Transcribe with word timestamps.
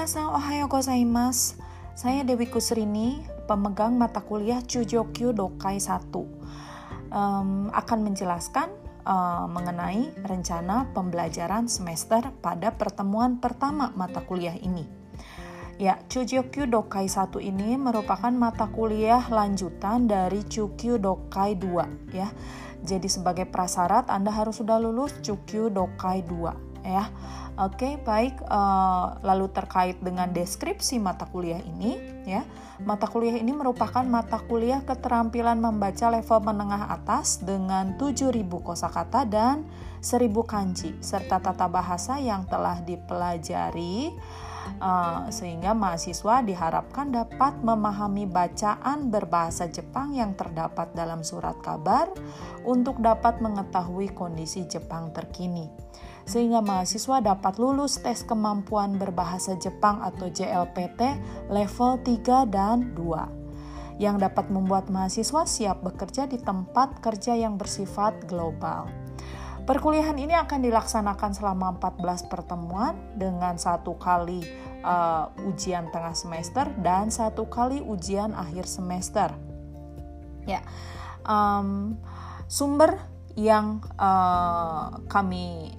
Minasan 0.00 0.32
ohayo 0.32 0.64
gozaimasu. 0.64 1.60
Saya 1.92 2.24
Dewi 2.24 2.48
Kusrini, 2.48 3.20
pemegang 3.44 4.00
mata 4.00 4.24
kuliah 4.24 4.64
Chujokyu 4.64 5.36
Dokai 5.36 5.76
1. 5.76 6.08
Um, 7.12 7.68
akan 7.68 7.98
menjelaskan 8.08 8.72
uh, 9.04 9.44
mengenai 9.44 10.08
rencana 10.24 10.88
pembelajaran 10.96 11.68
semester 11.68 12.32
pada 12.40 12.72
pertemuan 12.72 13.44
pertama 13.44 13.92
mata 13.92 14.24
kuliah 14.24 14.56
ini. 14.56 14.88
Ya, 15.76 16.00
Chujokyu 16.08 16.64
Dokai 16.64 17.04
1 17.04 17.36
ini 17.44 17.76
merupakan 17.76 18.32
mata 18.32 18.72
kuliah 18.72 19.28
lanjutan 19.28 20.08
dari 20.08 20.48
Chukyu 20.48 20.96
Dokai 20.96 21.60
2 21.60 22.16
ya. 22.16 22.32
Jadi 22.80 23.04
sebagai 23.04 23.44
prasyarat 23.44 24.08
Anda 24.08 24.32
harus 24.32 24.64
sudah 24.64 24.80
lulus 24.80 25.20
Chukyu 25.20 25.68
Dokai 25.68 26.24
2 26.24 26.69
ya. 26.84 27.08
Oke, 27.60 28.00
baik. 28.00 28.40
Uh, 28.48 29.20
lalu 29.20 29.52
terkait 29.52 30.00
dengan 30.00 30.32
deskripsi 30.32 30.96
mata 30.96 31.28
kuliah 31.28 31.60
ini, 31.60 31.98
ya, 32.24 32.46
mata 32.88 33.04
kuliah 33.04 33.36
ini 33.36 33.52
merupakan 33.52 34.00
mata 34.00 34.40
kuliah 34.40 34.80
keterampilan 34.80 35.60
membaca 35.60 36.08
level 36.08 36.40
menengah 36.40 36.88
atas 36.88 37.44
dengan 37.44 38.00
7.000 38.00 38.32
kosakata 38.64 39.28
dan 39.28 39.68
1.000 40.00 40.32
kanji 40.48 40.96
serta 41.04 41.36
tata 41.42 41.68
bahasa 41.68 42.16
yang 42.16 42.48
telah 42.48 42.80
dipelajari. 42.80 44.16
Uh, 44.80 45.26
sehingga 45.32 45.72
mahasiswa 45.72 46.44
diharapkan 46.44 47.10
dapat 47.10 47.58
memahami 47.64 48.28
bacaan 48.28 49.08
berbahasa 49.08 49.66
Jepang 49.68 50.12
yang 50.14 50.36
terdapat 50.36 50.92
dalam 50.96 51.24
surat 51.24 51.56
kabar 51.64 52.12
untuk 52.62 53.00
dapat 53.00 53.40
mengetahui 53.40 54.12
kondisi 54.12 54.68
Jepang 54.68 55.10
terkini 55.16 55.89
sehingga 56.30 56.62
mahasiswa 56.62 57.18
dapat 57.18 57.58
lulus 57.58 57.98
tes 57.98 58.22
kemampuan 58.22 58.94
berbahasa 58.94 59.58
Jepang 59.58 59.98
atau 59.98 60.30
JLPT 60.30 61.18
level 61.50 61.98
3 62.06 62.46
dan 62.46 62.94
2 62.94 63.98
yang 63.98 64.14
dapat 64.14 64.46
membuat 64.46 64.86
mahasiswa 64.94 65.42
siap 65.42 65.82
bekerja 65.82 66.30
di 66.30 66.38
tempat 66.38 67.02
kerja 67.02 67.34
yang 67.34 67.58
bersifat 67.58 68.30
global. 68.30 68.86
Perkuliahan 69.66 70.16
ini 70.22 70.32
akan 70.38 70.62
dilaksanakan 70.62 71.34
selama 71.34 71.76
14 71.82 72.30
pertemuan 72.30 72.94
dengan 73.18 73.58
satu 73.58 73.98
kali 73.98 74.40
uh, 74.86 75.34
ujian 75.50 75.90
tengah 75.90 76.14
semester 76.14 76.70
dan 76.78 77.10
satu 77.10 77.50
kali 77.50 77.82
ujian 77.82 78.32
akhir 78.38 78.70
semester. 78.70 79.34
Ya, 80.46 80.62
um, 81.26 81.98
sumber 82.46 83.02
yang 83.36 83.84
uh, 84.00 84.96
kami 85.12 85.76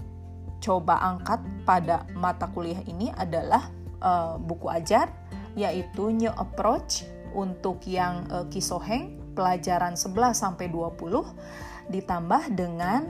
coba 0.61 1.01
angkat 1.01 1.41
pada 1.65 2.05
mata 2.13 2.47
kuliah 2.53 2.79
ini 2.85 3.09
adalah 3.17 3.67
uh, 3.99 4.37
buku 4.37 4.69
ajar 4.69 5.09
yaitu 5.57 6.13
New 6.13 6.31
Approach 6.31 7.03
untuk 7.33 7.83
yang 7.89 8.23
uh, 8.31 8.47
Kisoheng 8.47 9.19
pelajaran 9.33 9.97
11 9.97 10.37
sampai 10.37 10.69
20 10.69 11.91
ditambah 11.91 12.43
dengan 12.53 13.09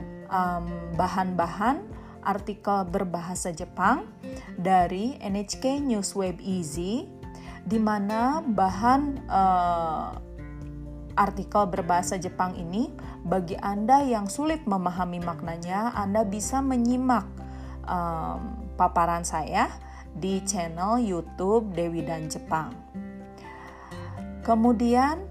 bahan-bahan 0.96 1.76
um, 1.84 1.90
artikel 2.24 2.88
berbahasa 2.88 3.52
Jepang 3.52 4.08
dari 4.56 5.20
NHK 5.20 5.82
News 5.84 6.16
Web 6.16 6.40
Easy 6.40 7.04
di 7.62 7.76
mana 7.76 8.40
bahan 8.40 9.28
uh, 9.28 10.16
artikel 11.14 11.68
berbahasa 11.68 12.16
Jepang 12.16 12.56
ini 12.56 12.88
bagi 13.22 13.54
Anda 13.60 14.02
yang 14.02 14.26
sulit 14.26 14.64
memahami 14.66 15.22
maknanya, 15.22 15.94
Anda 15.94 16.26
bisa 16.26 16.58
menyimak 16.58 17.41
um, 17.86 18.72
paparan 18.76 19.22
saya 19.22 19.70
di 20.12 20.44
channel 20.44 21.00
YouTube 21.00 21.72
Dewi 21.72 22.04
dan 22.04 22.28
Jepang. 22.28 22.72
Kemudian 24.42 25.22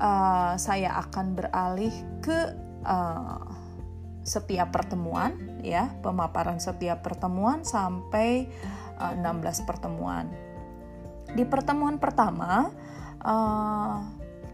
uh, 0.00 0.56
saya 0.56 0.96
akan 1.04 1.36
beralih 1.36 1.92
ke 2.24 2.56
uh, 2.82 3.44
setiap 4.24 4.72
pertemuan 4.72 5.60
ya, 5.60 5.92
pemaparan 6.00 6.56
setiap 6.56 7.04
pertemuan 7.04 7.62
sampai 7.62 8.48
uh, 8.96 9.12
16 9.12 9.68
pertemuan. 9.68 10.32
Di 11.34 11.44
pertemuan 11.44 12.00
pertama 12.00 12.72
uh, 13.20 14.00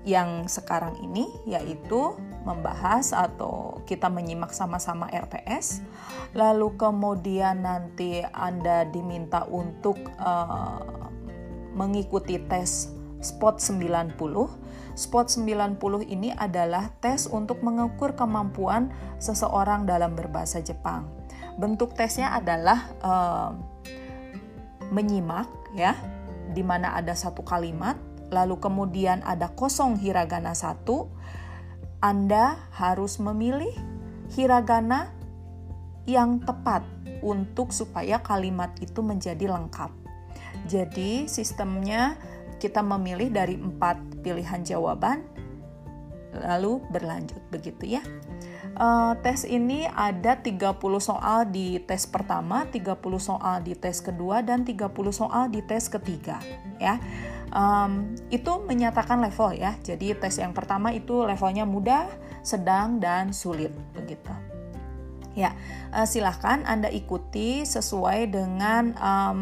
yang 0.03 0.49
sekarang 0.49 0.99
ini 1.05 1.29
yaitu 1.47 2.17
membahas 2.43 3.13
atau 3.13 3.85
kita 3.85 4.09
menyimak 4.09 4.53
sama-sama 4.55 5.09
RPS. 5.13 5.85
Lalu 6.33 6.77
kemudian 6.81 7.65
nanti 7.65 8.25
Anda 8.33 8.89
diminta 8.89 9.45
untuk 9.45 10.01
uh, 10.21 11.11
mengikuti 11.77 12.41
tes 12.49 12.91
SPOT 13.21 13.61
90. 13.61 14.17
SPOT 14.97 15.27
90 15.45 16.09
ini 16.09 16.33
adalah 16.33 16.89
tes 16.99 17.29
untuk 17.29 17.61
mengukur 17.61 18.17
kemampuan 18.17 18.91
seseorang 19.21 19.85
dalam 19.85 20.17
berbahasa 20.17 20.65
Jepang. 20.65 21.09
Bentuk 21.61 21.93
tesnya 21.93 22.33
adalah 22.33 22.89
uh, 23.05 23.53
menyimak 24.89 25.47
ya, 25.77 25.93
di 26.51 26.65
mana 26.65 26.97
ada 26.97 27.13
satu 27.13 27.45
kalimat 27.45 28.01
lalu 28.31 28.57
kemudian 28.63 29.21
ada 29.27 29.51
kosong 29.53 29.99
hiragana 29.99 30.55
satu, 30.55 31.11
Anda 32.01 32.57
harus 32.73 33.21
memilih 33.21 33.77
hiragana 34.33 35.13
yang 36.09 36.41
tepat 36.41 36.81
untuk 37.21 37.77
supaya 37.77 38.25
kalimat 38.25 38.73
itu 38.81 39.05
menjadi 39.05 39.53
lengkap. 39.53 39.93
Jadi 40.65 41.29
sistemnya 41.29 42.17
kita 42.57 42.81
memilih 42.81 43.29
dari 43.29 43.61
empat 43.61 44.25
pilihan 44.25 44.65
jawaban, 44.65 45.25
lalu 46.33 46.81
berlanjut 46.89 47.41
begitu 47.53 48.01
ya. 48.01 48.03
Uh, 48.81 49.13
tes 49.21 49.45
ini 49.45 49.85
ada 49.93 50.41
30 50.41 50.73
soal 51.05 51.53
di 51.53 51.77
tes 51.85 52.09
pertama, 52.09 52.65
30 52.65 52.97
soal 53.21 53.61
di 53.61 53.77
tes 53.77 54.01
kedua, 54.01 54.41
dan 54.41 54.65
30 54.65 54.89
soal 55.13 55.53
di 55.53 55.61
tes 55.61 55.93
ketiga 55.93 56.41
ya 56.81 56.97
um, 57.55 58.15
itu 58.31 58.53
menyatakan 58.65 59.21
level 59.21 59.55
ya. 59.55 59.77
Jadi 59.83 60.17
tes 60.17 60.39
yang 60.41 60.55
pertama 60.55 60.95
itu 60.95 61.23
levelnya 61.27 61.67
mudah, 61.67 62.09
sedang, 62.41 62.99
dan 63.03 63.35
sulit 63.35 63.75
begitu. 63.95 64.33
Ya, 65.39 65.55
uh, 65.95 66.07
silahkan 66.11 66.67
Anda 66.67 66.91
ikuti 66.91 67.63
sesuai 67.63 68.35
dengan 68.35 68.99
um, 68.99 69.41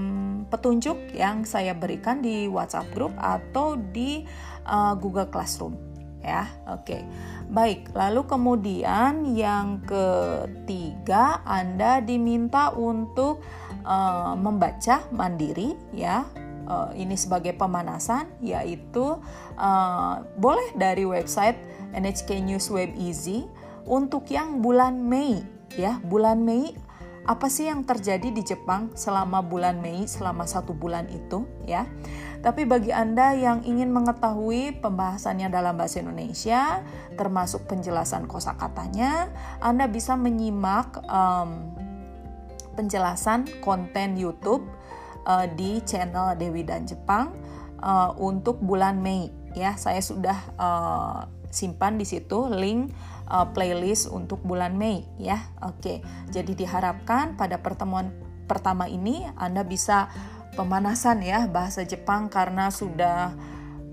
petunjuk 0.52 1.16
yang 1.16 1.48
saya 1.48 1.72
berikan 1.72 2.20
di 2.20 2.44
WhatsApp 2.44 2.92
group 2.92 3.16
atau 3.16 3.80
di 3.80 4.28
uh, 4.68 4.92
Google 5.00 5.32
Classroom. 5.32 5.87
Ya, 6.18 6.50
oke. 6.66 6.98
Baik, 7.48 7.94
lalu 7.94 8.26
kemudian 8.26 9.22
yang 9.38 9.86
ketiga 9.86 11.40
Anda 11.46 12.02
diminta 12.02 12.74
untuk 12.74 13.40
uh, 13.86 14.34
membaca 14.34 15.06
mandiri 15.14 15.78
ya. 15.94 16.26
Uh, 16.68 16.92
ini 16.92 17.16
sebagai 17.16 17.56
pemanasan 17.56 18.28
yaitu 18.44 19.16
uh, 19.56 20.14
boleh 20.36 20.68
dari 20.76 21.08
website 21.08 21.56
NHK 21.96 22.44
News 22.44 22.68
Web 22.68 22.92
Easy 23.00 23.48
untuk 23.88 24.28
yang 24.28 24.60
bulan 24.60 25.00
Mei 25.00 25.40
ya. 25.80 25.96
Bulan 26.04 26.44
Mei 26.44 26.76
apa 27.28 27.52
sih 27.52 27.68
yang 27.68 27.84
terjadi 27.84 28.32
di 28.32 28.40
Jepang 28.40 28.88
selama 28.96 29.44
bulan 29.44 29.84
Mei 29.84 30.08
selama 30.08 30.48
satu 30.48 30.72
bulan 30.72 31.04
itu 31.12 31.44
ya 31.68 31.84
tapi 32.38 32.62
bagi 32.64 32.94
Anda 32.94 33.34
yang 33.34 33.66
ingin 33.66 33.90
mengetahui 33.90 34.78
pembahasannya 34.78 35.50
dalam 35.50 35.74
bahasa 35.74 35.98
Indonesia 35.98 36.86
termasuk 37.18 37.66
penjelasan 37.66 38.30
kosakatanya 38.30 39.32
Anda 39.58 39.90
bisa 39.90 40.14
menyimak 40.14 41.02
um, 41.10 41.74
penjelasan 42.78 43.50
konten 43.58 44.14
YouTube 44.14 44.62
uh, 45.26 45.50
di 45.50 45.82
channel 45.82 46.38
Dewi 46.38 46.62
dan 46.62 46.86
Jepang 46.86 47.34
uh, 47.82 48.14
untuk 48.14 48.62
bulan 48.62 49.02
Mei. 49.02 49.34
Ya 49.58 49.74
saya 49.74 49.98
sudah 49.98 50.38
uh, 50.54 51.26
simpan 51.50 51.98
di 51.98 52.06
situ 52.06 52.46
link 52.46 52.94
uh, 53.26 53.50
playlist 53.50 54.14
untuk 54.14 54.38
bulan 54.46 54.78
Mei. 54.78 55.02
Ya 55.18 55.42
oke. 55.58 56.06
Jadi 56.30 56.54
diharapkan 56.54 57.34
pada 57.34 57.58
pertemuan 57.58 58.14
pertama 58.46 58.86
ini 58.86 59.26
Anda 59.34 59.66
bisa 59.66 60.08
pemanasan 60.58 61.22
ya 61.22 61.46
bahasa 61.46 61.86
Jepang 61.86 62.26
karena 62.26 62.74
sudah 62.74 63.30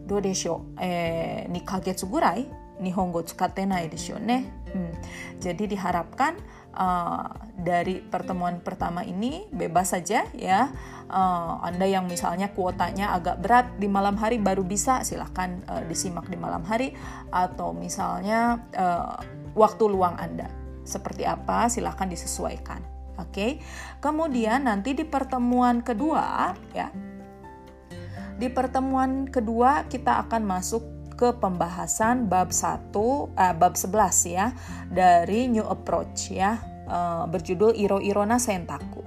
do 0.10 0.18
desho 0.18 0.66
eh 0.82 1.46
ni 1.54 1.62
kagetsu 1.62 2.10
gurai 2.10 2.50
nihongo 2.82 3.22
tsukatte 3.22 3.70
nai 3.70 3.86
desho 3.86 4.18
ne. 4.18 4.66
Hmm. 4.76 4.92
jadi 5.40 5.72
diharapkan 5.72 6.36
uh, 6.76 7.32
dari 7.56 8.04
pertemuan 8.04 8.60
pertama 8.60 9.08
ini 9.08 9.48
bebas 9.54 9.96
saja 9.96 10.28
ya. 10.36 10.74
Uh, 11.06 11.62
Anda 11.64 11.88
yang 11.88 12.12
misalnya 12.12 12.52
kuotanya 12.52 13.16
agak 13.16 13.40
berat 13.40 13.68
di 13.80 13.88
malam 13.88 14.20
hari 14.20 14.36
baru 14.36 14.68
bisa 14.68 15.06
silahkan 15.08 15.64
uh, 15.72 15.80
disimak 15.88 16.28
di 16.28 16.36
malam 16.36 16.68
hari. 16.68 16.92
Atau 17.32 17.72
misalnya 17.72 18.60
uh, 18.76 19.16
waktu 19.56 19.88
luang 19.88 20.20
Anda. 20.20 20.52
Seperti 20.84 21.24
apa 21.24 21.72
silahkan 21.72 22.12
disesuaikan 22.12 22.95
Oke. 23.20 23.60
Kemudian 24.04 24.68
nanti 24.68 24.94
di 24.94 25.08
pertemuan 25.08 25.82
kedua 25.82 26.52
ya. 26.76 26.92
Di 28.36 28.52
pertemuan 28.52 29.32
kedua 29.32 29.88
kita 29.88 30.28
akan 30.28 30.44
masuk 30.44 30.84
ke 31.16 31.32
pembahasan 31.40 32.28
bab 32.28 32.52
1 32.52 32.92
eh, 33.40 33.56
bab 33.56 33.74
11 33.80 34.36
ya 34.36 34.52
dari 34.92 35.48
New 35.48 35.64
Approach 35.64 36.36
ya 36.36 36.60
uh, 36.92 37.24
berjudul 37.32 37.72
Iro 37.80 38.04
Irona 38.04 38.36
Sentaku 38.36 39.02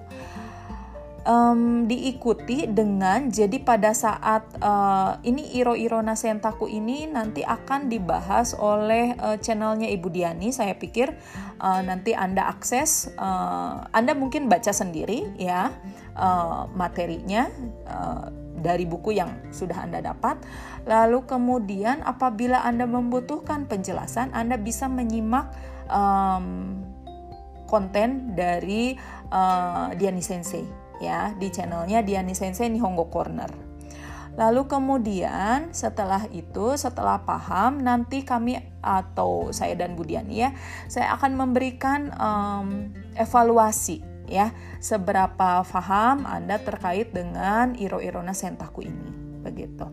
um, 1.29 1.85
diikuti 1.85 2.65
dengan 2.65 3.29
jadi 3.29 3.61
pada 3.61 3.93
saat 3.93 4.49
uh, 4.65 5.21
ini 5.21 5.61
Iro 5.61 5.77
Irona 5.77 6.17
Sentaku 6.17 6.67
ini 6.67 7.05
nanti 7.05 7.45
akan 7.45 7.93
dibahas 7.93 8.57
oleh 8.57 9.13
uh, 9.21 9.37
channelnya 9.37 9.93
Ibu 9.93 10.09
Diani. 10.09 10.49
Saya 10.51 10.75
pikir 10.75 11.13
uh, 11.61 11.81
nanti 11.85 12.17
Anda 12.17 12.49
akses 12.49 13.13
uh, 13.21 13.85
Anda 13.93 14.17
mungkin 14.17 14.49
baca 14.49 14.73
sendiri 14.73 15.29
ya 15.37 15.69
uh, 16.17 16.65
materinya 16.73 17.53
uh, 17.85 18.33
dari 18.59 18.89
buku 18.89 19.15
yang 19.15 19.53
sudah 19.53 19.85
Anda 19.85 20.01
dapat. 20.03 20.41
Lalu 20.89 21.29
kemudian 21.29 22.01
apabila 22.03 22.65
Anda 22.65 22.89
membutuhkan 22.89 23.69
penjelasan 23.69 24.33
Anda 24.33 24.57
bisa 24.57 24.89
menyimak 24.89 25.53
um, 25.93 26.81
konten 27.69 28.33
dari 28.33 28.97
uh, 29.29 29.93
Diani 29.93 30.25
Sensei 30.25 30.88
ya 30.99 31.35
di 31.35 31.49
channelnya 31.51 32.03
Diani 32.03 32.35
Sensei 32.35 32.71
Nihongo 32.71 33.11
Corner. 33.11 33.69
Lalu 34.39 34.71
kemudian 34.71 35.75
setelah 35.75 36.23
itu, 36.31 36.79
setelah 36.79 37.27
paham, 37.27 37.83
nanti 37.83 38.23
kami 38.23 38.55
atau 38.79 39.51
saya 39.51 39.75
dan 39.75 39.99
Budiani 39.99 40.47
ya, 40.47 40.55
saya 40.87 41.19
akan 41.19 41.35
memberikan 41.35 42.15
um, 42.15 42.95
evaluasi 43.19 43.99
ya, 44.31 44.55
seberapa 44.79 45.67
paham 45.67 46.23
Anda 46.23 46.63
terkait 46.63 47.11
dengan 47.11 47.75
Iro 47.75 47.99
Irona 47.99 48.31
Sentaku 48.31 48.87
ini, 48.87 49.11
begitu. 49.43 49.91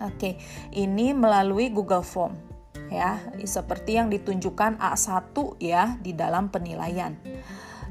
Oke, 0.00 0.40
ini 0.72 1.12
melalui 1.12 1.68
Google 1.68 2.02
Form 2.02 2.32
ya, 2.88 3.20
seperti 3.44 4.00
yang 4.00 4.08
ditunjukkan 4.08 4.80
A1 4.80 5.36
ya 5.60 6.00
di 6.00 6.16
dalam 6.16 6.48
penilaian. 6.48 7.12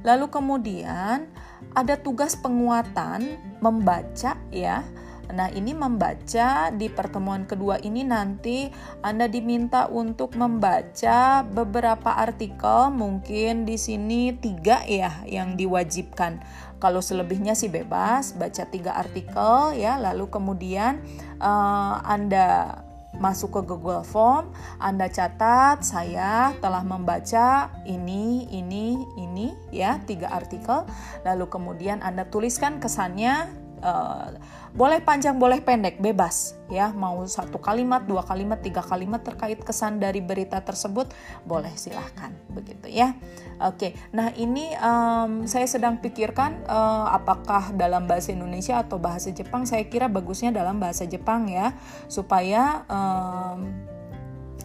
Lalu 0.01 0.33
kemudian 0.33 1.29
ada 1.73 1.97
tugas 1.97 2.37
penguatan 2.37 3.37
membaca 3.61 4.37
ya. 4.49 4.85
Nah, 5.33 5.47
ini 5.49 5.71
membaca 5.71 6.69
di 6.69 6.91
pertemuan 6.91 7.47
kedua 7.47 7.79
ini 7.79 8.03
nanti 8.03 8.67
Anda 9.01 9.31
diminta 9.31 9.87
untuk 9.87 10.35
membaca 10.35 11.41
beberapa 11.47 12.11
artikel, 12.19 12.91
mungkin 12.91 13.63
di 13.63 13.79
sini 13.79 14.35
tiga 14.35 14.83
ya 14.83 15.23
yang 15.25 15.55
diwajibkan. 15.55 16.43
Kalau 16.77 16.99
selebihnya 16.99 17.55
sih 17.55 17.71
bebas, 17.71 18.35
baca 18.35 18.67
tiga 18.67 18.99
artikel 18.99 19.79
ya, 19.79 19.95
lalu 19.95 20.27
kemudian 20.27 20.99
uh, 21.39 22.03
Anda 22.03 22.83
masuk 23.21 23.59
ke 23.59 23.61
Google 23.69 24.01
Form, 24.05 24.51
Anda 24.81 25.09
catat 25.09 25.85
saya 25.85 26.53
telah 26.59 26.81
membaca 26.81 27.69
ini, 27.85 28.49
ini, 28.49 28.97
ini 29.17 29.53
ya, 29.69 30.01
tiga 30.03 30.33
artikel. 30.33 30.85
Lalu 31.25 31.45
kemudian 31.49 32.01
Anda 32.01 32.25
tuliskan 32.27 32.81
kesannya 32.81 33.62
uh, 33.83 34.31
boleh 34.73 35.03
panjang 35.03 35.35
boleh 35.37 35.59
pendek 35.59 35.99
bebas 35.99 36.55
ya. 36.71 36.89
Mau 36.95 37.27
satu 37.27 37.59
kalimat 37.59 38.07
dua 38.07 38.23
kalimat 38.23 38.57
tiga 38.63 38.79
kalimat 38.79 39.21
terkait 39.21 39.59
kesan 39.59 39.99
dari 39.99 40.23
berita 40.23 40.63
tersebut 40.63 41.11
boleh 41.43 41.75
silahkan. 41.75 42.31
Begitu 42.49 42.87
ya. 42.89 43.13
Oke 43.61 43.93
nah 44.15 44.31
ini 44.33 44.71
um, 44.79 45.45
saya 45.45 45.67
sedang 45.67 45.99
pikirkan 46.01 46.65
uh, 46.65 47.11
apakah 47.13 47.75
dalam 47.75 48.09
bahasa 48.09 48.33
Indonesia 48.33 48.81
atau 48.81 48.97
bahasa 48.97 49.29
Jepang 49.29 49.67
saya 49.67 49.85
kira 49.85 50.07
bagusnya 50.07 50.49
dalam 50.49 50.79
bahasa 50.79 51.03
Jepang 51.03 51.51
ya. 51.51 51.75
Supaya 52.07 52.87
um, 52.87 53.91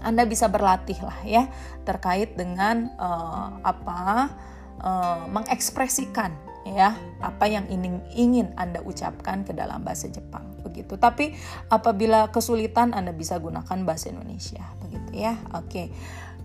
anda 0.03 0.23
bisa 0.25 0.47
berlatih 0.47 0.99
lah 1.03 1.19
ya 1.27 1.51
terkait 1.83 2.39
dengan 2.39 2.91
uh, 2.99 3.59
apa 3.67 4.31
uh, 4.79 5.27
mengekspresikan 5.31 6.48
ya 6.77 6.97
apa 7.25 7.49
yang 7.49 7.65
ingin 7.73 8.05
ingin 8.13 8.47
Anda 8.55 8.85
ucapkan 8.85 9.43
ke 9.43 9.57
dalam 9.57 9.83
bahasa 9.83 10.11
Jepang 10.13 10.45
begitu. 10.61 11.01
Tapi 11.01 11.33
apabila 11.73 12.29
kesulitan 12.29 12.93
Anda 12.93 13.17
bisa 13.17 13.41
gunakan 13.41 13.79
bahasa 13.87 14.13
Indonesia 14.13 14.63
begitu 14.85 15.25
ya. 15.25 15.41
Oke. 15.57 15.91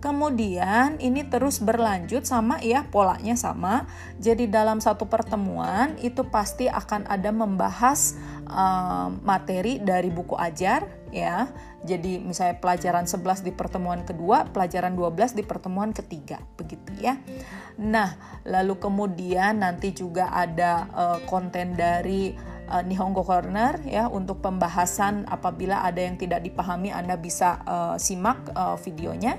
Kemudian 0.03 0.99
ini 0.99 1.23
terus 1.31 1.63
berlanjut 1.63 2.27
sama 2.27 2.59
ya 2.59 2.83
polanya 2.91 3.39
sama. 3.39 3.87
Jadi 4.19 4.51
dalam 4.51 4.83
satu 4.83 5.07
pertemuan 5.07 5.95
itu 6.03 6.27
pasti 6.27 6.67
akan 6.67 7.07
ada 7.07 7.31
membahas 7.31 8.19
uh, 8.51 9.07
materi 9.23 9.79
dari 9.79 10.11
buku 10.11 10.35
ajar 10.35 10.91
ya. 11.07 11.47
Jadi 11.83 12.23
misalnya 12.23 12.63
pelajaran 12.63 13.03
11 13.03 13.43
di 13.43 13.51
pertemuan 13.51 14.07
kedua, 14.07 14.47
pelajaran 14.47 14.95
12 14.95 15.35
di 15.35 15.43
pertemuan 15.43 15.91
ketiga. 15.91 16.39
Begitu 16.55 16.95
ya. 16.95 17.19
Nah, 17.75 18.39
lalu 18.47 18.79
kemudian 18.79 19.59
nanti 19.59 19.91
juga 19.91 20.31
ada 20.31 20.87
uh, 20.95 21.19
konten 21.27 21.75
dari 21.75 22.31
uh, 22.71 22.83
Nihongo 22.87 23.27
Corner 23.27 23.83
ya 23.83 24.07
untuk 24.07 24.39
pembahasan 24.39 25.27
apabila 25.27 25.83
ada 25.83 25.99
yang 25.99 26.15
tidak 26.15 26.39
dipahami 26.47 26.95
Anda 26.95 27.19
bisa 27.19 27.59
uh, 27.67 27.95
simak 27.99 28.47
uh, 28.55 28.79
videonya. 28.79 29.35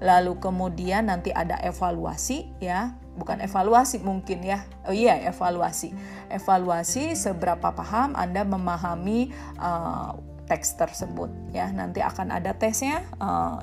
Lalu 0.00 0.36
kemudian 0.40 1.08
nanti 1.12 1.28
ada 1.28 1.60
evaluasi 1.60 2.56
ya. 2.60 2.96
Bukan 3.16 3.40
evaluasi 3.40 4.00
mungkin 4.04 4.44
ya. 4.44 4.64
Oh 4.84 4.92
iya 4.92 5.16
evaluasi. 5.24 5.92
Evaluasi 6.28 7.16
seberapa 7.16 7.72
paham 7.72 8.12
anda 8.12 8.44
memahami 8.44 9.32
uh, 9.56 10.35
teks 10.46 10.78
tersebut 10.78 11.28
ya. 11.50 11.68
Nanti 11.70 12.00
akan 12.00 12.34
ada 12.34 12.54
tesnya 12.54 13.02
uh, 13.18 13.60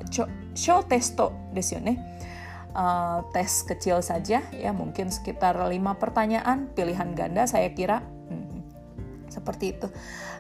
show 0.54 0.84
testo 0.86 1.32
desu 1.56 1.80
ne 1.80 1.96
uh, 2.76 3.24
tes 3.32 3.64
kecil 3.66 4.04
saja 4.04 4.44
ya. 4.52 4.72
Mungkin 4.72 5.10
sekitar 5.10 5.58
lima 5.68 5.98
pertanyaan 5.98 6.70
pilihan 6.76 7.16
ganda 7.16 7.48
saya 7.48 7.72
kira. 7.72 8.04
Hmm, 8.04 8.62
seperti 9.32 9.80
itu. 9.80 9.88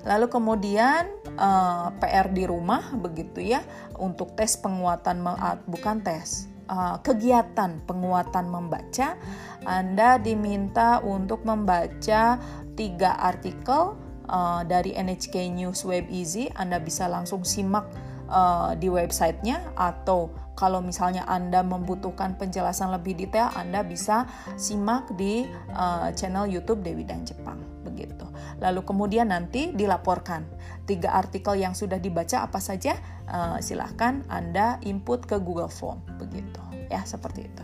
Lalu 0.04 0.28
kemudian 0.28 1.08
uh, 1.40 1.90
eh, 1.96 2.00
PR 2.04 2.28
di 2.36 2.44
rumah 2.44 2.92
begitu 3.00 3.40
ya 3.40 3.64
untuk 3.96 4.36
tes 4.36 4.60
penguatan 4.60 5.24
bukan 5.64 6.04
tes 6.04 6.52
uh, 6.68 7.00
kegiatan 7.00 7.84
penguatan 7.88 8.52
membaca 8.52 9.16
Anda 9.64 10.20
diminta 10.20 11.00
untuk 11.00 11.48
membaca 11.48 12.36
tiga 12.76 13.16
artikel 13.16 13.96
uh, 14.30 14.62
dari 14.68 14.96
NHK 14.96 15.52
News 15.52 15.84
Web 15.88 16.08
Easy 16.12 16.48
Anda 16.54 16.80
bisa 16.80 17.08
langsung 17.08 17.48
simak 17.48 17.88
uh, 18.30 18.74
di 18.78 18.88
websitenya 18.88 19.76
atau 19.76 20.32
kalau 20.54 20.86
misalnya 20.86 21.26
Anda 21.26 21.66
membutuhkan 21.66 22.38
penjelasan 22.38 22.94
lebih 22.94 23.18
detail 23.18 23.50
Anda 23.58 23.82
bisa 23.82 24.30
simak 24.56 25.10
di 25.18 25.50
uh, 25.74 26.14
channel 26.14 26.46
YouTube 26.46 26.86
Dewi 26.86 27.04
dan 27.04 27.26
Jepang 27.26 27.58
begitu. 27.84 28.26
Lalu 28.62 28.86
kemudian 28.86 29.34
nanti 29.34 29.74
dilaporkan 29.74 30.46
tiga 30.88 31.14
artikel 31.18 31.58
yang 31.58 31.74
sudah 31.74 31.98
dibaca 31.98 32.46
apa 32.46 32.62
saja 32.62 32.96
uh, 33.28 33.58
silahkan 33.60 34.24
Anda 34.30 34.78
input 34.86 35.26
ke 35.26 35.42
Google 35.42 35.70
Form 35.70 36.00
begitu 36.22 36.62
ya 36.88 37.02
seperti 37.04 37.50
itu. 37.50 37.64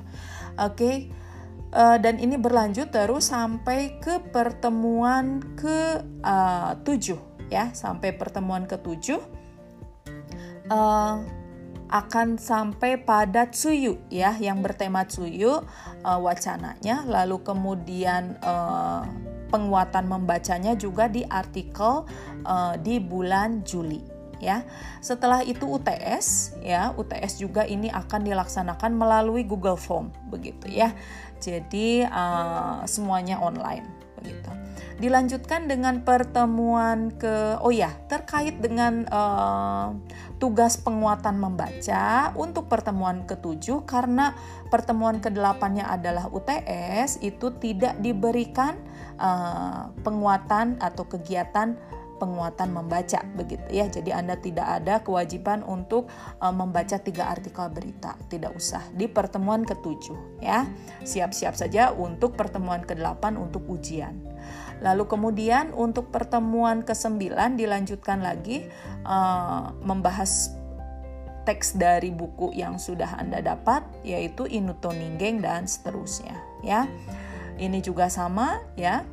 Oke. 0.58 0.76
Okay. 0.76 0.98
Uh, 1.70 2.02
dan 2.02 2.18
ini 2.18 2.34
berlanjut 2.34 2.90
terus 2.90 3.30
sampai 3.30 4.02
ke 4.02 4.18
pertemuan 4.34 5.38
ke 5.54 6.02
uh, 6.26 6.74
tujuh 6.82 7.20
ya. 7.54 7.70
Sampai 7.78 8.18
pertemuan 8.18 8.66
ke 8.66 8.82
tujuh 8.82 9.22
uh, 10.74 11.16
akan 11.90 12.38
sampai 12.38 13.02
pada 13.02 13.50
Tsuyu 13.50 13.98
ya 14.14 14.34
yang 14.38 14.66
bertema 14.66 15.06
Tsuyu 15.06 15.62
uh, 16.06 16.20
wacananya. 16.22 17.06
Lalu 17.06 17.42
kemudian 17.46 18.38
uh, 18.42 19.06
penguatan 19.50 20.06
membacanya 20.10 20.78
juga 20.78 21.10
di 21.10 21.26
artikel 21.26 22.06
uh, 22.46 22.74
di 22.78 23.02
bulan 23.02 23.66
Juli 23.66 24.19
ya. 24.40 24.66
Setelah 25.04 25.44
itu 25.44 25.68
UTS 25.68 26.60
ya, 26.64 26.96
UTS 26.96 27.40
juga 27.40 27.68
ini 27.68 27.92
akan 27.92 28.26
dilaksanakan 28.26 28.96
melalui 28.96 29.46
Google 29.46 29.78
Form 29.78 30.12
begitu 30.32 30.72
ya. 30.72 30.96
Jadi 31.40 32.04
uh, 32.04 32.84
semuanya 32.88 33.40
online 33.40 34.00
begitu. 34.20 34.52
Dilanjutkan 35.00 35.72
dengan 35.72 36.04
pertemuan 36.04 37.16
ke 37.16 37.56
oh 37.64 37.72
ya, 37.72 37.96
terkait 38.12 38.60
dengan 38.60 39.08
uh, 39.08 39.96
tugas 40.44 40.76
penguatan 40.76 41.40
membaca 41.40 42.36
untuk 42.36 42.68
pertemuan 42.68 43.24
ketujuh 43.24 43.88
karena 43.88 44.36
pertemuan 44.68 45.24
kedelapannya 45.24 45.88
adalah 45.88 46.28
UTS 46.28 47.24
itu 47.24 47.56
tidak 47.64 47.96
diberikan 48.04 48.76
uh, 49.16 49.88
penguatan 50.04 50.76
atau 50.84 51.08
kegiatan 51.08 51.80
penguatan 52.20 52.76
membaca 52.76 53.24
begitu 53.34 53.64
ya. 53.72 53.88
Jadi 53.88 54.12
Anda 54.12 54.36
tidak 54.36 54.68
ada 54.68 55.00
kewajiban 55.00 55.64
untuk 55.64 56.12
uh, 56.44 56.52
membaca 56.52 57.00
tiga 57.00 57.32
artikel 57.32 57.66
berita, 57.72 58.20
tidak 58.28 58.54
usah. 58.54 58.84
Di 58.92 59.08
pertemuan 59.08 59.64
ketujuh 59.64 60.44
ya. 60.44 60.68
Siap-siap 61.08 61.56
saja 61.56 61.96
untuk 61.96 62.36
pertemuan 62.36 62.84
ke-8 62.84 63.40
untuk 63.40 63.66
ujian. 63.72 64.20
Lalu 64.80 65.08
kemudian 65.08 65.76
untuk 65.76 66.12
pertemuan 66.12 66.84
ke-9 66.84 67.36
dilanjutkan 67.60 68.24
lagi 68.24 68.68
uh, 69.04 69.76
membahas 69.84 70.56
teks 71.44 71.76
dari 71.76 72.14
buku 72.14 72.54
yang 72.54 72.78
sudah 72.78 73.18
Anda 73.18 73.42
dapat 73.42 73.82
yaitu 74.06 74.46
Inuto 74.46 74.94
Ninggeng 74.94 75.42
dan 75.42 75.66
seterusnya 75.66 76.38
ya. 76.62 76.86
Ini 77.60 77.84
juga 77.84 78.08
sama 78.08 78.64
ya 78.80 79.04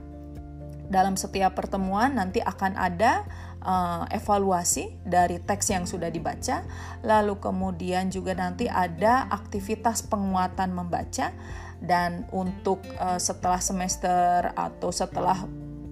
dalam 0.86 1.18
setiap 1.18 1.58
pertemuan 1.58 2.14
nanti 2.14 2.38
akan 2.38 2.78
ada 2.78 3.26
uh, 3.62 4.06
evaluasi 4.14 5.02
dari 5.02 5.42
teks 5.42 5.74
yang 5.74 5.84
sudah 5.84 6.08
dibaca, 6.08 6.62
lalu 7.02 7.38
kemudian 7.42 8.08
juga 8.08 8.38
nanti 8.38 8.70
ada 8.70 9.26
aktivitas 9.28 10.06
penguatan 10.06 10.72
membaca 10.72 11.34
dan 11.82 12.24
untuk 12.32 12.80
uh, 12.96 13.20
setelah 13.20 13.60
semester 13.60 14.54
atau 14.56 14.88
setelah 14.88 15.44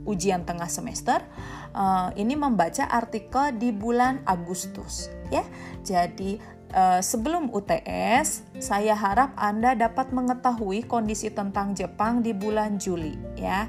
ujian 0.05 0.45
tengah 0.45 0.69
semester 0.69 1.25
uh, 1.73 2.13
ini 2.15 2.37
membaca 2.37 2.87
artikel 2.89 3.57
di 3.57 3.73
bulan 3.73 4.21
Agustus 4.25 5.09
ya. 5.33 5.45
Jadi 5.85 6.39
uh, 6.73 7.01
sebelum 7.01 7.51
UTS 7.53 8.45
saya 8.61 8.95
harap 8.97 9.33
Anda 9.37 9.75
dapat 9.75 10.13
mengetahui 10.13 10.85
kondisi 10.87 11.33
tentang 11.33 11.73
Jepang 11.73 12.21
di 12.21 12.33
bulan 12.37 12.77
Juli 12.77 13.17
ya. 13.37 13.69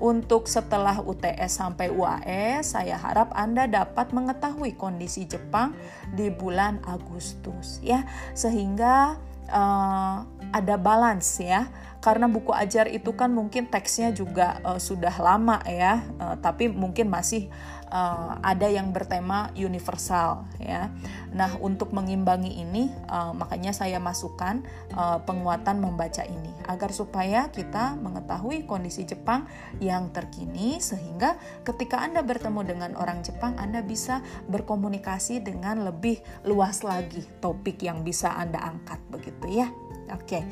Untuk 0.00 0.50
setelah 0.50 0.98
UTS 0.98 1.62
sampai 1.62 1.92
UAS, 1.92 2.74
saya 2.74 2.98
harap 2.98 3.30
Anda 3.36 3.70
dapat 3.70 4.10
mengetahui 4.10 4.74
kondisi 4.74 5.28
Jepang 5.28 5.76
di 6.12 6.32
bulan 6.32 6.82
Agustus 6.84 7.78
ya, 7.84 8.02
sehingga 8.34 9.20
uh, 9.52 10.26
ada 10.50 10.74
balance 10.80 11.38
ya. 11.38 11.70
Karena 12.02 12.26
buku 12.26 12.50
ajar 12.50 12.90
itu 12.90 13.14
kan 13.14 13.30
mungkin 13.30 13.70
teksnya 13.70 14.10
juga 14.10 14.58
uh, 14.66 14.82
sudah 14.82 15.14
lama 15.22 15.62
ya, 15.70 16.02
uh, 16.18 16.34
tapi 16.42 16.66
mungkin 16.66 17.06
masih 17.06 17.46
uh, 17.92 18.40
ada 18.40 18.66
yang 18.66 18.90
bertema 18.90 19.52
universal 19.52 20.48
ya. 20.56 20.88
Nah 21.36 21.54
untuk 21.60 21.92
mengimbangi 21.92 22.64
ini 22.64 22.88
uh, 23.12 23.36
makanya 23.36 23.76
saya 23.76 24.00
masukkan 24.00 24.64
uh, 24.96 25.20
penguatan 25.22 25.78
membaca 25.78 26.24
ini 26.24 26.50
agar 26.66 26.90
supaya 26.90 27.52
kita 27.52 27.94
mengetahui 28.00 28.64
kondisi 28.64 29.04
Jepang 29.04 29.44
yang 29.78 30.10
terkini 30.10 30.80
sehingga 30.80 31.36
ketika 31.62 32.00
anda 32.00 32.24
bertemu 32.24 32.60
dengan 32.64 32.90
orang 32.96 33.20
Jepang 33.20 33.54
anda 33.60 33.84
bisa 33.84 34.24
berkomunikasi 34.48 35.44
dengan 35.44 35.84
lebih 35.84 36.24
luas 36.48 36.80
lagi 36.80 37.22
topik 37.44 37.84
yang 37.84 38.00
bisa 38.02 38.32
anda 38.32 38.58
angkat 38.58 38.98
begitu 39.12 39.62
ya. 39.62 39.68
Oke, 40.12 40.36
okay. 40.36 40.42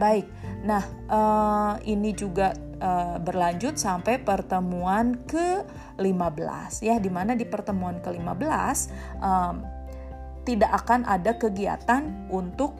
baik. 0.00 0.26
Nah, 0.64 0.80
uh, 1.12 1.74
ini 1.84 2.16
juga 2.16 2.56
uh, 2.80 3.16
berlanjut 3.20 3.76
sampai 3.76 4.18
pertemuan 4.20 5.22
ke-15 5.28 6.72
ya, 6.82 6.96
di 6.98 7.10
mana 7.12 7.36
di 7.36 7.46
pertemuan 7.46 8.00
ke-15 8.00 8.78
um, 9.20 9.54
tidak 10.42 10.72
akan 10.84 11.04
ada 11.04 11.36
kegiatan 11.36 12.28
untuk 12.32 12.74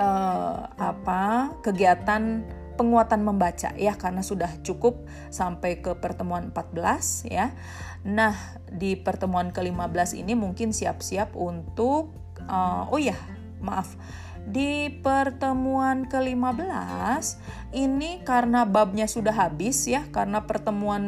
uh, 0.00 0.66
apa? 0.74 1.54
kegiatan 1.60 2.42
penguatan 2.78 3.26
membaca 3.26 3.74
ya 3.74 3.98
karena 3.98 4.22
sudah 4.22 4.62
cukup 4.62 5.02
sampai 5.34 5.82
ke 5.82 5.98
pertemuan 5.98 6.54
14 6.54 7.26
ya. 7.26 7.50
Nah, 8.06 8.38
di 8.70 8.94
pertemuan 8.94 9.50
ke-15 9.50 10.14
ini 10.14 10.38
mungkin 10.38 10.70
siap-siap 10.70 11.34
untuk 11.34 12.14
uh, 12.46 12.86
oh 12.86 13.02
ya, 13.02 13.18
maaf 13.58 13.98
di 14.48 14.88
pertemuan 15.04 16.08
ke-15 16.08 17.24
ini 17.76 18.24
karena 18.24 18.64
babnya 18.64 19.04
sudah 19.04 19.32
habis 19.36 19.84
ya 19.84 20.08
karena 20.08 20.44
pertemuan 20.48 21.04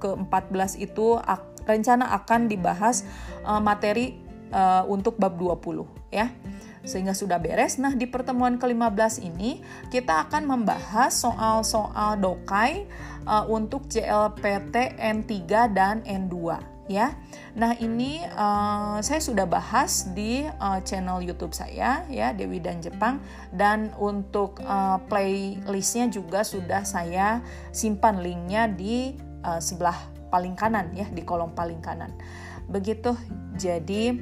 ke-14 0.00 0.80
itu 0.80 1.20
rencana 1.68 2.08
akan 2.16 2.48
dibahas 2.48 3.04
uh, 3.44 3.60
materi 3.60 4.16
uh, 4.50 4.88
untuk 4.88 5.20
bab 5.20 5.36
20 5.36 5.84
ya 6.10 6.32
sehingga 6.80 7.12
sudah 7.12 7.36
beres. 7.36 7.76
Nah, 7.76 7.92
di 7.92 8.08
pertemuan 8.08 8.56
ke-15 8.56 9.20
ini 9.20 9.60
kita 9.92 10.24
akan 10.28 10.48
membahas 10.48 11.12
soal-soal 11.12 12.16
dokai 12.16 12.88
uh, 13.28 13.44
untuk 13.44 13.84
JLPT 13.92 14.96
N3 14.96 15.32
dan 15.76 16.00
N2 16.08 16.79
ya. 16.90 17.14
Nah 17.54 17.78
ini 17.78 18.18
uh, 18.34 18.98
saya 18.98 19.22
sudah 19.22 19.46
bahas 19.46 20.10
di 20.10 20.42
uh, 20.42 20.82
channel 20.82 21.22
YouTube 21.22 21.54
saya 21.54 22.02
ya 22.10 22.34
Dewi 22.34 22.58
dan 22.58 22.82
Jepang 22.82 23.22
dan 23.54 23.94
untuk 23.94 24.58
uh, 24.66 24.98
playlistnya 25.06 26.10
juga 26.10 26.42
sudah 26.42 26.82
saya 26.82 27.46
simpan 27.70 28.18
linknya 28.18 28.66
di 28.66 29.14
uh, 29.46 29.62
sebelah 29.62 29.94
paling 30.34 30.58
kanan 30.58 30.90
ya 30.90 31.06
di 31.06 31.22
kolom 31.22 31.54
paling 31.54 31.78
kanan. 31.78 32.10
Begitu 32.66 33.14
jadi 33.54 34.18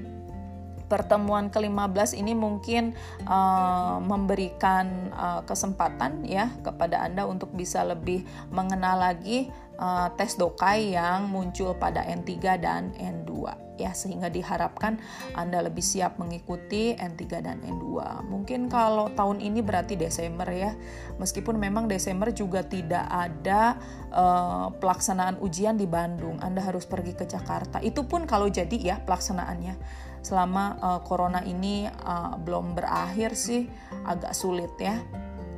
pertemuan 0.89 1.53
ke-15 1.53 2.17
ini 2.17 2.33
mungkin 2.33 2.97
uh, 3.29 4.01
memberikan 4.01 5.13
uh, 5.13 5.41
kesempatan 5.45 6.25
ya 6.25 6.51
kepada 6.65 7.05
Anda 7.05 7.29
untuk 7.29 7.53
bisa 7.53 7.85
lebih 7.85 8.25
mengenal 8.49 8.99
lagi 8.99 9.53
uh, 9.79 10.09
tes 10.17 10.35
dokai 10.35 10.97
yang 10.97 11.29
muncul 11.31 11.77
pada 11.77 12.03
N3 12.03 12.33
dan 12.59 12.91
N2 12.97 13.69
ya 13.79 13.95
sehingga 13.95 14.27
diharapkan 14.27 14.99
Anda 15.39 15.63
lebih 15.63 15.81
siap 15.81 16.19
mengikuti 16.19 16.99
N3 16.99 17.23
dan 17.39 17.63
N2. 17.63 18.27
Mungkin 18.27 18.67
kalau 18.67 19.09
tahun 19.15 19.39
ini 19.39 19.63
berarti 19.63 19.95
Desember 19.95 20.51
ya. 20.51 20.75
Meskipun 21.23 21.57
memang 21.57 21.87
Desember 21.87 22.35
juga 22.35 22.67
tidak 22.67 23.07
ada 23.07 23.79
uh, 24.11 24.69
pelaksanaan 24.75 25.39
ujian 25.39 25.79
di 25.79 25.87
Bandung. 25.87 26.43
Anda 26.43 26.61
harus 26.61 26.85
pergi 26.85 27.15
ke 27.15 27.25
Jakarta. 27.25 27.79
Itu 27.79 28.05
pun 28.05 28.27
kalau 28.27 28.51
jadi 28.51 28.75
ya 28.75 28.97
pelaksanaannya. 29.07 30.07
Selama 30.21 30.77
uh, 30.81 31.01
corona 31.03 31.41
ini 31.45 31.87
uh, 31.89 32.37
belum 32.41 32.75
berakhir 32.77 33.35
sih 33.35 33.67
agak 34.07 34.35
sulit 34.35 34.73
ya. 34.81 34.99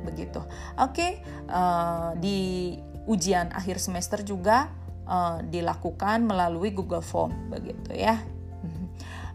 Begitu. 0.01 0.41
Oke, 0.81 0.89
okay, 0.91 1.11
uh, 1.49 2.17
di 2.17 2.73
ujian 3.05 3.49
akhir 3.53 3.81
semester 3.81 4.21
juga 4.25 4.69
uh, 5.05 5.41
dilakukan 5.45 6.25
melalui 6.25 6.73
Google 6.73 7.05
Form 7.05 7.53
begitu 7.53 7.93
ya. 7.93 8.17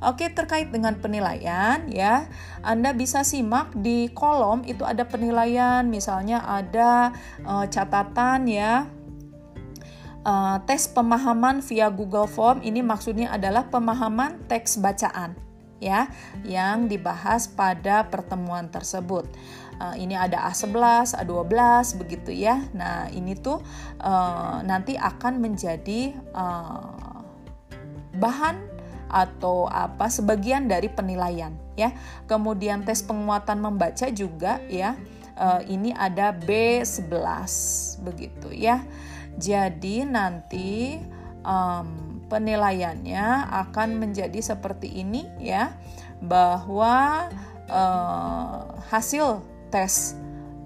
Oke, 0.04 0.28
terkait 0.28 0.68
dengan 0.68 0.92
penilaian 1.00 1.88
ya, 1.88 2.28
Anda 2.60 2.92
bisa 2.92 3.24
simak 3.24 3.72
di 3.72 4.12
kolom 4.12 4.60
itu 4.68 4.84
ada 4.84 5.08
penilaian, 5.08 5.88
misalnya 5.88 6.44
ada 6.44 7.16
uh, 7.48 7.64
catatan 7.64 8.44
ya, 8.44 8.84
uh, 10.26 10.58
tes 10.66 10.90
pemahaman 10.90 11.62
via 11.62 11.86
Google 11.86 12.26
Form. 12.26 12.58
Ini 12.66 12.82
maksudnya 12.82 13.30
adalah 13.30 13.70
pemahaman 13.70 14.50
teks 14.50 14.82
bacaan 14.82 15.38
ya, 15.78 16.10
yang 16.42 16.90
dibahas 16.90 17.46
pada 17.46 18.10
pertemuan 18.10 18.66
tersebut 18.66 19.30
uh, 19.80 19.94
ini 19.96 20.16
ada 20.16 20.48
A11, 20.48 21.16
A12 21.16 21.54
begitu 22.00 22.30
ya. 22.32 22.64
Nah, 22.72 23.08
ini 23.12 23.36
tuh 23.36 23.60
uh, 24.00 24.58
nanti 24.64 24.96
akan 24.96 25.40
menjadi 25.40 26.16
uh, 26.32 27.20
bahan 28.16 28.56
atau 29.06 29.70
apa 29.70 30.10
sebagian 30.10 30.66
dari 30.66 30.90
penilaian 30.90 31.54
ya. 31.78 31.94
Kemudian 32.26 32.82
tes 32.82 33.04
penguatan 33.04 33.60
membaca 33.62 34.08
juga 34.10 34.58
ya. 34.66 34.96
Uh, 35.36 35.60
ini 35.68 35.92
ada 35.92 36.32
B11 36.32 37.12
begitu 38.00 38.48
ya. 38.56 38.80
Jadi 39.36 40.02
nanti 40.08 40.96
um, 41.44 42.16
penilaiannya 42.26 43.52
akan 43.66 44.02
menjadi 44.02 44.40
seperti 44.42 45.00
ini 45.00 45.30
ya 45.38 45.76
bahwa 46.18 47.28
uh, 47.70 48.74
hasil 48.90 49.44
tes 49.70 50.16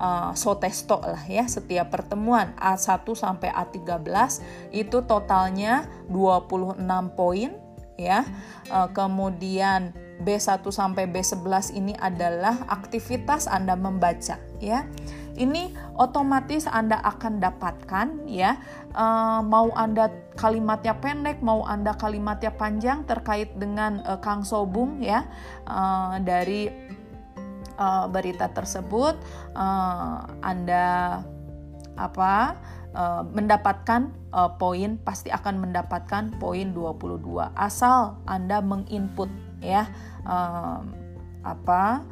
uh, 0.01 0.33
sotesto 0.33 1.03
lah 1.05 1.21
ya 1.29 1.45
setiap 1.45 1.93
pertemuan 1.93 2.57
A1 2.57 3.05
sampai 3.13 3.53
A13 3.53 4.07
itu 4.73 5.05
totalnya 5.05 5.85
26 6.09 6.81
poin 7.19 7.51
ya. 8.01 8.25
Uh, 8.73 8.89
kemudian 8.97 9.93
B1 10.21 10.65
sampai 10.69 11.09
B11 11.09 11.77
ini 11.77 11.97
adalah 11.97 12.65
aktivitas 12.69 13.49
Anda 13.49 13.77
membaca 13.77 14.41
ya. 14.61 14.89
Ini 15.37 15.95
otomatis 15.99 16.67
Anda 16.67 16.99
akan 17.03 17.39
dapatkan 17.39 18.27
ya. 18.27 18.59
Uh, 18.95 19.45
mau 19.47 19.71
Anda 19.79 20.11
kalimatnya 20.35 20.99
pendek, 20.99 21.45
mau 21.45 21.63
Anda 21.63 21.95
kalimatnya 21.95 22.51
panjang 22.55 23.07
terkait 23.07 23.55
dengan 23.55 24.03
uh, 24.07 24.19
Kang 24.19 24.43
Sobung 24.43 24.99
ya. 25.03 25.27
Uh, 25.69 26.19
dari 26.23 26.71
uh, 27.81 28.07
berita 28.11 28.53
tersebut 28.53 29.17
uh, 29.57 30.27
Anda 30.45 31.21
apa 31.97 32.57
uh, 32.97 33.23
mendapatkan 33.29 34.13
uh, 34.33 34.51
poin 34.57 35.01
pasti 35.01 35.29
akan 35.33 35.69
mendapatkan 35.69 36.37
poin 36.41 36.73
22 36.73 37.21
asal 37.57 38.21
Anda 38.29 38.61
menginput 38.61 39.29
ya. 39.65 39.89
Uh, 40.25 40.85
apa 41.41 42.05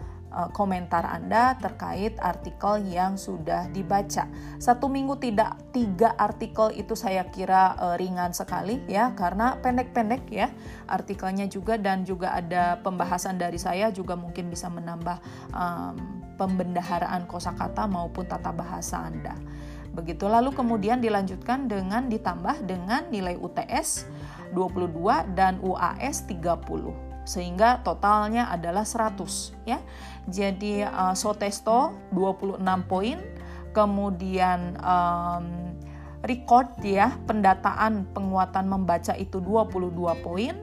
komentar 0.54 1.02
Anda 1.02 1.58
terkait 1.58 2.14
artikel 2.22 2.86
yang 2.86 3.18
sudah 3.18 3.66
dibaca. 3.74 4.30
Satu 4.62 4.86
minggu 4.86 5.18
tidak 5.18 5.58
tiga 5.74 6.14
artikel 6.14 6.70
itu 6.78 6.94
saya 6.94 7.26
kira 7.26 7.74
uh, 7.74 7.96
ringan 7.98 8.30
sekali 8.30 8.78
ya 8.86 9.10
karena 9.18 9.58
pendek-pendek 9.58 10.22
ya 10.30 10.54
artikelnya 10.86 11.50
juga 11.50 11.74
dan 11.74 12.06
juga 12.06 12.38
ada 12.38 12.78
pembahasan 12.78 13.34
dari 13.34 13.58
saya 13.58 13.90
juga 13.90 14.14
mungkin 14.14 14.46
bisa 14.46 14.70
menambah 14.70 15.18
um, 15.50 15.96
pembendaharaan 16.38 17.26
kosakata 17.26 17.90
maupun 17.90 18.30
tata 18.30 18.54
bahasa 18.54 19.02
Anda. 19.02 19.34
Begitu 19.90 20.30
lalu 20.30 20.54
kemudian 20.54 21.02
dilanjutkan 21.02 21.66
dengan 21.66 22.06
ditambah 22.06 22.62
dengan 22.62 23.10
nilai 23.10 23.34
UTS 23.34 24.06
22 24.54 25.34
dan 25.34 25.58
UAS 25.58 26.22
30 26.30 27.08
sehingga 27.28 27.84
totalnya 27.84 28.48
adalah 28.48 28.88
100 28.88 29.68
ya. 29.68 29.84
Jadi 30.28 30.84
uh, 30.84 31.16
Sotesto 31.16 31.96
26 32.12 32.60
poin, 32.84 33.18
kemudian 33.72 34.76
um, 34.84 35.72
record 36.24 36.68
ya 36.84 37.16
pendataan 37.24 38.04
penguatan 38.12 38.68
membaca 38.68 39.16
itu 39.16 39.40
22 39.40 39.96
poin, 40.20 40.54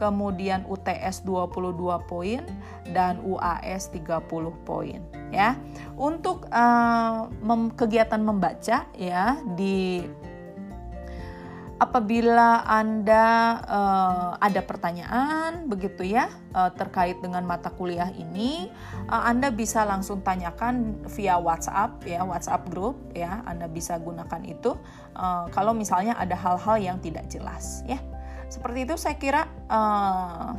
kemudian 0.00 0.64
UTS 0.64 1.28
22 1.28 1.76
poin 2.08 2.40
dan 2.96 3.20
UAS 3.20 3.92
30 3.92 4.24
poin 4.64 5.00
ya. 5.28 5.60
Untuk 6.00 6.48
uh, 6.48 7.28
mem 7.44 7.76
kegiatan 7.76 8.24
membaca 8.24 8.88
ya 8.96 9.36
di 9.52 10.00
apabila 11.80 12.60
Anda 12.68 13.56
uh, 13.64 14.30
ada 14.36 14.60
pertanyaan 14.60 15.64
begitu 15.64 16.04
ya 16.04 16.28
uh, 16.52 16.68
terkait 16.76 17.16
dengan 17.24 17.40
mata 17.48 17.72
kuliah 17.72 18.12
ini, 18.12 18.68
uh, 19.08 19.24
Anda 19.24 19.48
bisa 19.48 19.88
langsung 19.88 20.20
tanyakan 20.20 21.08
via 21.08 21.40
WhatsApp 21.40 22.04
ya, 22.04 22.20
WhatsApp 22.20 22.68
group 22.68 23.00
ya, 23.16 23.40
Anda 23.48 23.64
bisa 23.66 23.96
gunakan 23.96 24.44
itu 24.44 24.76
uh, 25.16 25.48
kalau 25.50 25.72
misalnya 25.72 26.14
ada 26.20 26.36
hal-hal 26.36 26.76
yang 26.76 27.00
tidak 27.00 27.26
jelas 27.32 27.80
ya. 27.88 27.96
Seperti 28.52 28.84
itu 28.84 28.94
saya 29.00 29.16
kira 29.16 29.48
uh, 29.72 30.52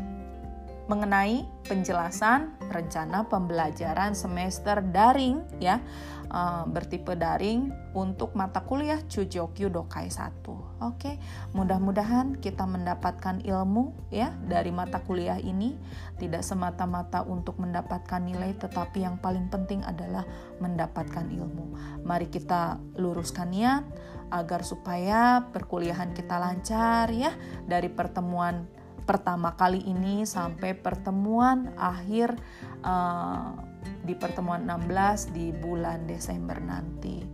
mengenai 0.92 1.48
penjelasan 1.64 2.52
rencana 2.68 3.24
pembelajaran 3.32 4.12
semester 4.12 4.84
daring 4.84 5.40
ya 5.64 5.80
uh, 6.28 6.68
bertipe 6.68 7.16
daring 7.16 7.72
untuk 7.96 8.36
mata 8.36 8.60
kuliah 8.68 9.00
Chujokyu 9.08 9.72
Dokai 9.72 10.12
1. 10.12 10.44
Oke, 10.84 11.16
mudah-mudahan 11.56 12.44
kita 12.44 12.68
mendapatkan 12.68 13.40
ilmu 13.40 14.12
ya 14.12 14.36
dari 14.44 14.76
mata 14.76 15.00
kuliah 15.00 15.40
ini 15.40 15.80
tidak 16.20 16.44
semata-mata 16.44 17.24
untuk 17.24 17.56
mendapatkan 17.64 18.20
nilai 18.20 18.52
tetapi 18.60 19.08
yang 19.08 19.16
paling 19.16 19.48
penting 19.48 19.80
adalah 19.88 20.28
mendapatkan 20.60 21.24
ilmu. 21.24 21.72
Mari 22.04 22.28
kita 22.28 22.84
luruskan 23.00 23.48
niat 23.48 23.84
agar 24.28 24.64
supaya 24.68 25.48
perkuliahan 25.56 26.12
kita 26.12 26.36
lancar 26.36 27.12
ya 27.16 27.32
dari 27.64 27.88
pertemuan 27.88 28.81
pertama 29.04 29.54
kali 29.58 29.84
ini 29.84 30.24
sampai 30.24 30.78
pertemuan 30.78 31.74
akhir 31.76 32.38
uh, 32.86 33.58
di 34.06 34.14
pertemuan 34.18 34.66
16 34.66 35.34
di 35.34 35.54
bulan 35.54 36.06
Desember 36.06 36.58
nanti. 36.62 37.26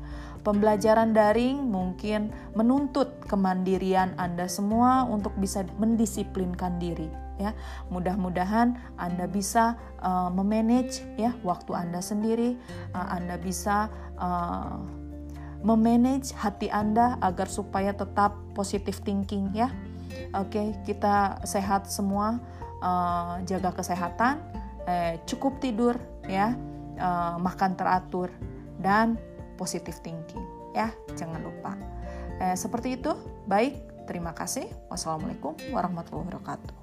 Pembelajaran 0.44 1.12
daring 1.12 1.60
mungkin 1.68 2.32
menuntut 2.56 3.20
kemandirian 3.28 4.16
Anda 4.16 4.48
semua 4.48 5.04
untuk 5.04 5.36
bisa 5.36 5.68
mendisiplinkan 5.76 6.80
diri 6.80 7.12
ya. 7.36 7.52
Mudah-mudahan 7.92 8.80
Anda 8.96 9.28
bisa 9.28 9.76
uh, 10.00 10.32
memanage 10.32 11.04
ya 11.20 11.36
waktu 11.44 11.76
Anda 11.76 12.00
sendiri, 12.00 12.56
uh, 12.96 13.08
Anda 13.12 13.36
bisa 13.36 13.92
uh, 14.16 14.80
memanage 15.68 16.32
hati 16.38 16.70
Anda 16.72 17.20
agar 17.20 17.50
supaya 17.50 17.92
tetap 17.92 18.38
positive 18.54 19.02
thinking 19.04 19.52
ya 19.52 19.68
Oke, 20.36 20.60
okay, 20.60 20.68
kita 20.84 21.42
sehat 21.48 21.88
semua, 21.88 22.40
uh, 22.84 23.42
jaga 23.48 23.74
kesehatan, 23.74 24.40
eh, 24.88 25.20
cukup 25.28 25.60
tidur 25.60 25.96
ya, 26.26 26.56
uh, 27.00 27.36
makan 27.42 27.76
teratur 27.76 28.32
dan 28.80 29.20
positive 29.58 29.98
thinking 30.06 30.58
ya, 30.78 30.94
jangan 31.18 31.42
lupa. 31.42 31.74
Eh, 32.38 32.54
seperti 32.54 33.02
itu, 33.02 33.18
baik. 33.50 34.06
Terima 34.06 34.32
kasih. 34.32 34.70
Wassalamualaikum 34.88 35.58
warahmatullahi 35.74 36.32
wabarakatuh. 36.32 36.77